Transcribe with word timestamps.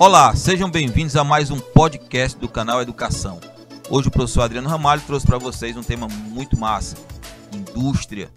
Olá, 0.00 0.34
sejam 0.34 0.70
bem-vindos 0.70 1.14
a 1.14 1.22
mais 1.22 1.50
um 1.50 1.60
podcast 1.60 2.38
do 2.38 2.48
canal 2.48 2.80
Educação. 2.80 3.38
Hoje 3.90 4.08
o 4.08 4.10
professor 4.10 4.40
Adriano 4.40 4.66
Ramalho 4.66 5.02
trouxe 5.02 5.26
para 5.26 5.36
vocês 5.36 5.76
um 5.76 5.82
tema 5.82 6.08
muito 6.08 6.58
massa: 6.58 6.96
indústria. 7.52 8.32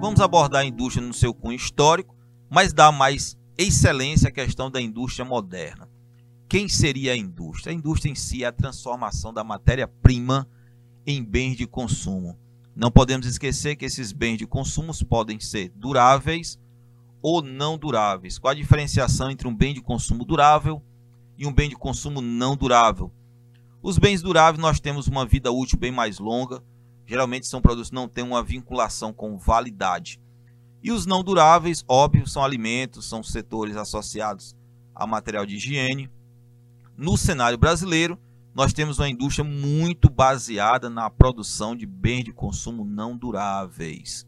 Vamos 0.00 0.20
abordar 0.20 0.62
a 0.62 0.64
indústria 0.64 1.06
no 1.06 1.14
seu 1.14 1.32
cunho 1.32 1.54
histórico, 1.54 2.16
mas 2.50 2.72
dar 2.72 2.90
mais 2.90 3.38
excelência 3.56 4.30
à 4.30 4.32
questão 4.32 4.68
da 4.68 4.80
indústria 4.80 5.24
moderna. 5.24 5.88
Quem 6.48 6.68
seria 6.68 7.12
a 7.12 7.16
indústria? 7.16 7.70
A 7.70 7.76
indústria 7.76 8.10
em 8.10 8.16
si 8.16 8.42
é 8.42 8.48
a 8.48 8.52
transformação 8.52 9.32
da 9.32 9.44
matéria-prima 9.44 10.44
em 11.06 11.22
bens 11.22 11.56
de 11.56 11.68
consumo. 11.68 12.36
Não 12.74 12.90
podemos 12.90 13.28
esquecer 13.28 13.76
que 13.76 13.84
esses 13.84 14.10
bens 14.10 14.38
de 14.38 14.46
consumo 14.46 14.92
podem 15.06 15.38
ser 15.38 15.70
duráveis 15.76 16.58
ou 17.20 17.42
não 17.42 17.76
duráveis. 17.76 18.38
Qual 18.38 18.50
a 18.50 18.54
diferenciação 18.54 19.30
entre 19.30 19.48
um 19.48 19.54
bem 19.54 19.74
de 19.74 19.80
consumo 19.80 20.24
durável 20.24 20.82
e 21.36 21.46
um 21.46 21.52
bem 21.52 21.68
de 21.68 21.76
consumo 21.76 22.20
não 22.20 22.56
durável? 22.56 23.12
Os 23.82 23.98
bens 23.98 24.22
duráveis 24.22 24.60
nós 24.60 24.80
temos 24.80 25.06
uma 25.06 25.24
vida 25.24 25.52
útil 25.52 25.78
bem 25.78 25.92
mais 25.92 26.18
longa, 26.18 26.62
geralmente 27.06 27.46
são 27.46 27.60
produtos 27.60 27.90
que 27.90 27.94
não 27.94 28.08
têm 28.08 28.24
uma 28.24 28.42
vinculação 28.42 29.12
com 29.12 29.38
validade. 29.38 30.20
E 30.82 30.92
os 30.92 31.06
não 31.06 31.22
duráveis, 31.22 31.84
óbvio, 31.88 32.26
são 32.26 32.44
alimentos, 32.44 33.08
são 33.08 33.22
setores 33.22 33.76
associados 33.76 34.56
a 34.94 35.06
material 35.06 35.46
de 35.46 35.56
higiene. 35.56 36.10
No 36.96 37.16
cenário 37.16 37.56
brasileiro, 37.56 38.18
nós 38.54 38.72
temos 38.72 38.98
uma 38.98 39.08
indústria 39.08 39.44
muito 39.44 40.10
baseada 40.10 40.90
na 40.90 41.08
produção 41.08 41.76
de 41.76 41.86
bens 41.86 42.24
de 42.24 42.32
consumo 42.32 42.84
não 42.84 43.16
duráveis. 43.16 44.26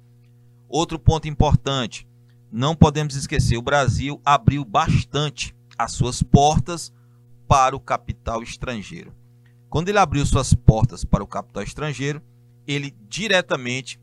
Outro 0.68 0.98
ponto 0.98 1.26
importante, 1.26 2.06
não 2.50 2.74
podemos 2.74 3.14
esquecer, 3.14 3.56
o 3.56 3.62
Brasil 3.62 4.20
abriu 4.24 4.64
bastante 4.64 5.54
as 5.78 5.92
suas 5.92 6.22
portas 6.22 6.92
para 7.46 7.76
o 7.76 7.80
capital 7.80 8.42
estrangeiro. 8.42 9.14
Quando 9.68 9.88
ele 9.88 9.98
abriu 9.98 10.26
suas 10.26 10.52
portas 10.52 11.04
para 11.04 11.22
o 11.22 11.26
capital 11.26 11.62
estrangeiro, 11.62 12.20
ele 12.66 12.94
diretamente 13.08 14.00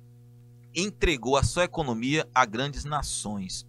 entregou 0.73 1.35
a 1.35 1.43
sua 1.43 1.65
economia 1.65 2.27
a 2.33 2.45
grandes 2.45 2.85
nações. 2.85 3.65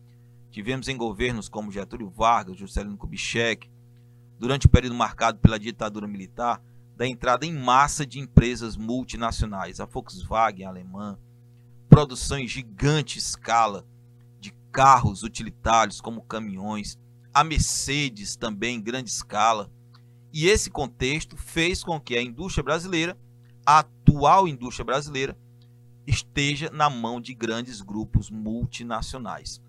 Tivemos 0.50 0.88
em 0.88 0.96
governos 0.96 1.48
como 1.48 1.72
Getúlio 1.72 2.08
Vargas, 2.08 2.56
Juscelino 2.56 2.96
Kubitschek, 2.96 3.68
durante 4.38 4.66
o 4.66 4.70
período 4.70 4.94
marcado 4.94 5.38
pela 5.38 5.58
ditadura 5.58 6.06
militar, 6.06 6.62
da 6.96 7.06
entrada 7.06 7.46
em 7.46 7.52
massa 7.52 8.04
de 8.04 8.18
empresas 8.18 8.76
multinacionais, 8.76 9.80
a 9.80 9.84
Volkswagen 9.84 10.66
alemã, 10.66 11.18
produção 11.88 12.38
em 12.38 12.46
gigante 12.48 13.18
escala, 13.18 13.86
carros 14.72 15.22
utilitários 15.22 16.00
como 16.00 16.22
caminhões, 16.22 16.98
a 17.32 17.44
Mercedes 17.44 18.36
também 18.36 18.76
em 18.76 18.82
grande 18.82 19.10
escala. 19.10 19.70
E 20.32 20.46
esse 20.46 20.70
contexto 20.70 21.36
fez 21.36 21.82
com 21.82 22.00
que 22.00 22.16
a 22.16 22.22
indústria 22.22 22.62
brasileira, 22.62 23.16
a 23.64 23.80
atual 23.80 24.46
indústria 24.46 24.84
brasileira, 24.84 25.36
esteja 26.06 26.70
na 26.70 26.88
mão 26.88 27.20
de 27.20 27.34
grandes 27.34 27.80
grupos 27.80 28.30
multinacionais. 28.30 29.60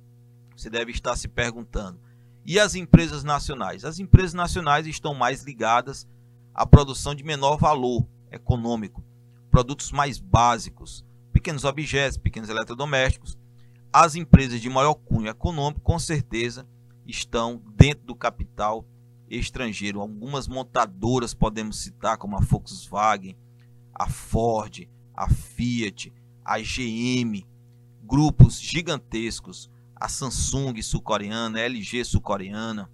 Você 0.55 0.69
deve 0.69 0.91
estar 0.91 1.15
se 1.15 1.27
perguntando: 1.27 1.99
e 2.45 2.59
as 2.59 2.75
empresas 2.75 3.23
nacionais? 3.23 3.85
As 3.85 3.99
empresas 3.99 4.33
nacionais 4.33 4.87
estão 4.87 5.13
mais 5.13 5.43
ligadas 5.43 6.07
à 6.53 6.65
produção 6.65 7.15
de 7.15 7.23
menor 7.23 7.57
valor 7.57 8.05
econômico, 8.31 9.03
produtos 9.49 9.91
mais 9.91 10.19
básicos, 10.19 11.05
pequenos 11.31 11.63
objetos, 11.63 12.17
pequenos 12.17 12.49
eletrodomésticos, 12.49 13.37
as 13.91 14.15
empresas 14.15 14.61
de 14.61 14.69
maior 14.69 14.93
cunho 14.93 15.27
econômico, 15.27 15.81
com 15.81 15.97
certeza, 15.97 16.67
estão 17.05 17.61
dentro 17.75 18.05
do 18.05 18.15
capital 18.15 18.85
estrangeiro. 19.29 19.99
Algumas 19.99 20.47
montadoras 20.47 21.33
podemos 21.33 21.79
citar, 21.79 22.17
como 22.17 22.37
a 22.37 22.39
Volkswagen, 22.39 23.35
a 23.93 24.07
Ford, 24.07 24.87
a 25.15 25.29
Fiat, 25.29 26.13
a 26.45 26.59
GM, 26.59 27.45
grupos 28.03 28.59
gigantescos, 28.59 29.69
a 29.95 30.07
Samsung 30.07 30.81
sul-coreana, 30.81 31.59
a 31.59 31.61
LG 31.63 32.05
sul-coreana, 32.05 32.89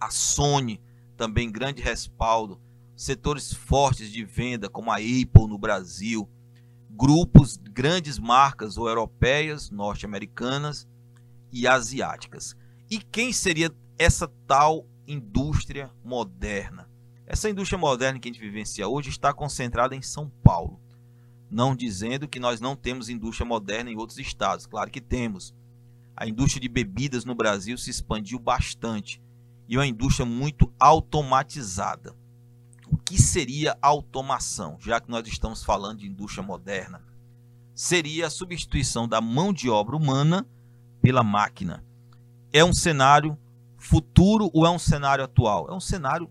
a 0.00 0.10
Sony, 0.10 0.80
também 1.16 1.50
grande 1.50 1.82
respaldo, 1.82 2.60
setores 2.94 3.52
fortes 3.52 4.10
de 4.10 4.24
venda, 4.24 4.68
como 4.68 4.90
a 4.90 4.96
Apple 4.96 5.46
no 5.48 5.58
Brasil, 5.58 6.28
grupos, 6.96 7.58
grandes 7.58 8.18
marcas 8.18 8.78
ou 8.78 8.88
europeias, 8.88 9.70
norte-americanas 9.70 10.88
e 11.52 11.66
asiáticas. 11.66 12.56
E 12.90 12.98
quem 12.98 13.32
seria 13.32 13.70
essa 13.98 14.26
tal 14.46 14.86
indústria 15.06 15.90
moderna? 16.02 16.88
Essa 17.26 17.50
indústria 17.50 17.78
moderna 17.78 18.18
que 18.18 18.28
a 18.28 18.32
gente 18.32 18.40
vivencia 18.40 18.88
hoje 18.88 19.10
está 19.10 19.32
concentrada 19.32 19.94
em 19.94 20.00
São 20.00 20.30
Paulo. 20.42 20.80
Não 21.50 21.76
dizendo 21.76 22.26
que 22.26 22.40
nós 22.40 22.60
não 22.60 22.74
temos 22.74 23.08
indústria 23.08 23.46
moderna 23.46 23.90
em 23.90 23.96
outros 23.96 24.18
estados, 24.18 24.66
claro 24.66 24.90
que 24.90 25.00
temos. 25.00 25.54
A 26.16 26.26
indústria 26.26 26.60
de 26.60 26.68
bebidas 26.68 27.24
no 27.24 27.34
Brasil 27.34 27.76
se 27.76 27.90
expandiu 27.90 28.38
bastante 28.38 29.20
e 29.68 29.74
é 29.74 29.78
uma 29.78 29.86
indústria 29.86 30.24
muito 30.24 30.72
automatizada. 30.78 32.14
O 32.90 32.96
que 32.96 33.20
seria 33.20 33.76
automação, 33.82 34.76
já 34.80 35.00
que 35.00 35.10
nós 35.10 35.26
estamos 35.26 35.64
falando 35.64 35.98
de 35.98 36.06
indústria 36.06 36.42
moderna? 36.42 37.02
Seria 37.74 38.26
a 38.26 38.30
substituição 38.30 39.08
da 39.08 39.20
mão 39.20 39.52
de 39.52 39.68
obra 39.68 39.96
humana 39.96 40.46
pela 41.02 41.22
máquina. 41.22 41.84
É 42.52 42.64
um 42.64 42.72
cenário 42.72 43.36
futuro 43.76 44.50
ou 44.54 44.64
é 44.64 44.70
um 44.70 44.78
cenário 44.78 45.24
atual? 45.24 45.68
É 45.68 45.74
um 45.74 45.80
cenário 45.80 46.30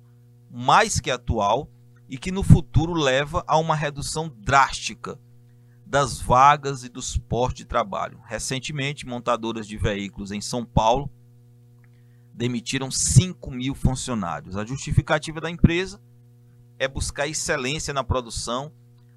mais 0.49 0.99
que 0.99 1.11
atual 1.11 1.69
e 2.09 2.17
que 2.17 2.31
no 2.31 2.43
futuro 2.43 2.93
leva 2.93 3.43
a 3.47 3.57
uma 3.57 3.75
redução 3.75 4.29
drástica 4.29 5.19
das 5.85 6.19
vagas 6.19 6.83
e 6.83 6.89
dos 6.89 7.17
postos 7.17 7.57
de 7.57 7.65
trabalho. 7.65 8.19
Recentemente, 8.25 9.05
montadoras 9.05 9.67
de 9.67 9.77
veículos 9.77 10.31
em 10.31 10.41
São 10.41 10.65
Paulo 10.65 11.09
demitiram 12.33 12.89
5 12.89 13.51
mil 13.51 13.75
funcionários. 13.75 14.57
A 14.57 14.65
justificativa 14.65 15.39
da 15.39 15.49
empresa 15.49 16.01
é 16.77 16.87
buscar 16.87 17.27
excelência 17.27 17.93
na 17.93 18.03
produção, 18.03 18.71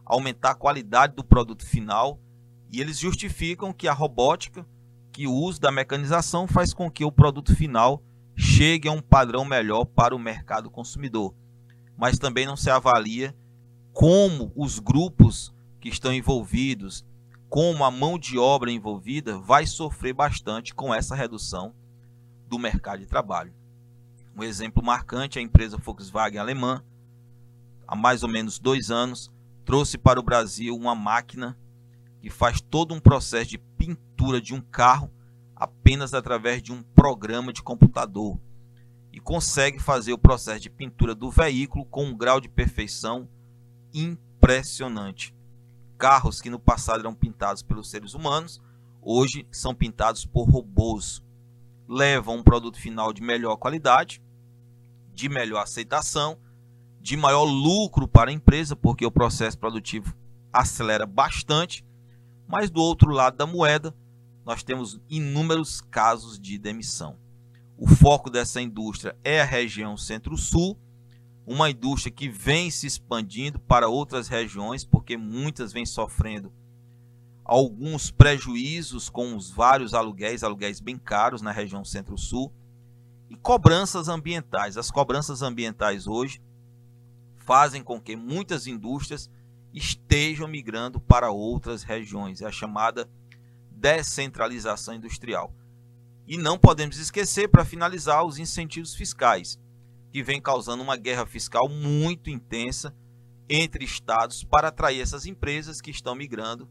aumentar 0.04 0.50
a 0.50 0.54
qualidade 0.54 1.14
do 1.14 1.24
produto 1.24 1.66
final, 1.66 2.18
e 2.70 2.80
eles 2.80 2.98
justificam 2.98 3.72
que 3.72 3.88
a 3.88 3.92
robótica, 3.92 4.66
que 5.12 5.26
o 5.26 5.32
uso 5.32 5.60
da 5.60 5.72
mecanização 5.72 6.46
faz 6.46 6.72
com 6.72 6.90
que 6.90 7.04
o 7.04 7.12
produto 7.12 7.54
final 7.54 8.02
chegue 8.36 8.88
a 8.88 8.92
um 8.92 9.00
padrão 9.00 9.44
melhor 9.44 9.84
para 9.84 10.14
o 10.14 10.18
mercado 10.18 10.70
consumidor. 10.70 11.34
Mas 11.96 12.18
também 12.18 12.46
não 12.46 12.56
se 12.56 12.70
avalia 12.70 13.34
como 13.92 14.52
os 14.54 14.78
grupos 14.78 15.52
que 15.80 15.88
estão 15.88 16.12
envolvidos, 16.12 17.04
como 17.48 17.84
a 17.84 17.90
mão 17.90 18.18
de 18.18 18.38
obra 18.38 18.70
envolvida 18.70 19.38
vai 19.38 19.66
sofrer 19.66 20.12
bastante 20.12 20.74
com 20.74 20.94
essa 20.94 21.16
redução 21.16 21.74
do 22.46 22.58
mercado 22.58 23.00
de 23.00 23.06
trabalho. 23.06 23.52
Um 24.36 24.44
exemplo 24.44 24.84
marcante 24.84 25.38
é 25.38 25.42
a 25.42 25.44
empresa 25.44 25.76
Volkswagen 25.76 26.38
alemã, 26.38 26.84
há 27.88 27.96
mais 27.96 28.22
ou 28.22 28.28
menos 28.28 28.58
dois 28.58 28.90
anos, 28.90 29.32
trouxe 29.64 29.96
para 29.96 30.20
o 30.20 30.22
Brasil 30.22 30.76
uma 30.76 30.94
máquina 30.94 31.58
que 32.20 32.28
faz 32.28 32.60
todo 32.60 32.92
um 32.94 33.00
processo 33.00 33.50
de 33.50 33.58
pintura 33.58 34.42
de 34.42 34.54
um 34.54 34.60
carro 34.60 35.10
apenas 35.56 36.12
através 36.12 36.62
de 36.62 36.70
um 36.70 36.82
programa 36.82 37.50
de 37.50 37.62
computador 37.62 38.38
e 39.10 39.18
consegue 39.18 39.78
fazer 39.78 40.12
o 40.12 40.18
processo 40.18 40.60
de 40.60 40.70
pintura 40.70 41.14
do 41.14 41.30
veículo 41.30 41.86
com 41.86 42.04
um 42.04 42.16
grau 42.16 42.40
de 42.40 42.48
perfeição 42.48 43.26
impressionante. 43.94 45.34
Carros 45.96 46.42
que 46.42 46.50
no 46.50 46.60
passado 46.60 47.00
eram 47.00 47.14
pintados 47.14 47.62
pelos 47.62 47.90
seres 47.90 48.12
humanos, 48.12 48.60
hoje 49.00 49.46
são 49.50 49.74
pintados 49.74 50.26
por 50.26 50.44
robôs. 50.48 51.22
Levam 51.88 52.36
um 52.36 52.42
produto 52.42 52.78
final 52.78 53.14
de 53.14 53.22
melhor 53.22 53.56
qualidade, 53.56 54.22
de 55.14 55.28
melhor 55.28 55.62
aceitação 55.62 56.38
de 57.00 57.16
maior 57.16 57.44
lucro 57.44 58.06
para 58.06 58.30
a 58.30 58.34
empresa, 58.34 58.76
porque 58.76 59.06
o 59.06 59.10
processo 59.10 59.58
produtivo 59.58 60.14
acelera 60.52 61.06
bastante, 61.06 61.84
mas 62.46 62.70
do 62.70 62.80
outro 62.80 63.10
lado 63.10 63.36
da 63.36 63.46
moeda, 63.46 63.94
nós 64.44 64.62
temos 64.62 64.98
inúmeros 65.08 65.80
casos 65.80 66.38
de 66.38 66.58
demissão. 66.58 67.16
O 67.76 67.86
foco 67.86 68.30
dessa 68.30 68.60
indústria 68.60 69.16
é 69.22 69.40
a 69.40 69.44
região 69.44 69.96
Centro-Sul, 69.96 70.76
uma 71.46 71.70
indústria 71.70 72.12
que 72.12 72.28
vem 72.28 72.70
se 72.70 72.86
expandindo 72.86 73.58
para 73.58 73.88
outras 73.88 74.28
regiões, 74.28 74.84
porque 74.84 75.16
muitas 75.16 75.72
vêm 75.72 75.86
sofrendo 75.86 76.52
alguns 77.44 78.10
prejuízos 78.10 79.08
com 79.08 79.34
os 79.34 79.50
vários 79.50 79.94
aluguéis, 79.94 80.42
aluguéis 80.42 80.80
bem 80.80 80.98
caros 80.98 81.40
na 81.40 81.50
região 81.50 81.84
Centro-Sul, 81.84 82.52
e 83.30 83.36
cobranças 83.36 84.08
ambientais. 84.08 84.76
As 84.76 84.90
cobranças 84.90 85.40
ambientais 85.40 86.06
hoje 86.06 86.40
fazem 87.48 87.82
com 87.82 87.98
que 87.98 88.14
muitas 88.14 88.66
indústrias 88.66 89.30
estejam 89.72 90.46
migrando 90.46 91.00
para 91.00 91.30
outras 91.30 91.82
regiões. 91.82 92.42
É 92.42 92.46
a 92.46 92.52
chamada 92.52 93.08
descentralização 93.70 94.92
industrial. 94.92 95.50
E 96.26 96.36
não 96.36 96.58
podemos 96.58 96.98
esquecer, 96.98 97.48
para 97.48 97.64
finalizar, 97.64 98.22
os 98.22 98.38
incentivos 98.38 98.94
fiscais, 98.94 99.58
que 100.12 100.22
vem 100.22 100.42
causando 100.42 100.82
uma 100.82 100.94
guerra 100.94 101.24
fiscal 101.24 101.70
muito 101.70 102.28
intensa 102.28 102.94
entre 103.48 103.82
estados 103.82 104.44
para 104.44 104.68
atrair 104.68 105.00
essas 105.00 105.24
empresas 105.24 105.80
que 105.80 105.90
estão 105.90 106.14
migrando 106.14 106.68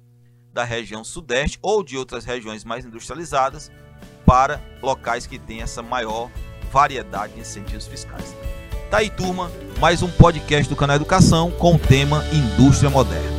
da 0.53 0.63
região 0.63 1.03
sudeste 1.03 1.57
ou 1.59 1.83
de 1.83 1.97
outras 1.97 2.23
regiões 2.23 2.63
mais 2.63 2.85
industrializadas 2.85 3.71
para 4.27 4.61
locais 4.79 5.25
que 5.25 5.39
têm 5.39 5.63
essa 5.63 5.81
maior 5.81 6.29
variedade 6.71 7.33
de 7.33 7.39
incentivos 7.39 7.87
fiscais. 7.87 8.35
Tá 8.89 8.99
aí, 8.99 9.09
turma, 9.09 9.51
mais 9.79 10.01
um 10.01 10.07
podcast 10.07 10.69
do 10.69 10.75
canal 10.75 10.95
Educação 10.95 11.51
com 11.51 11.75
o 11.75 11.79
tema 11.79 12.23
Indústria 12.31 12.89
Moderna. 12.89 13.36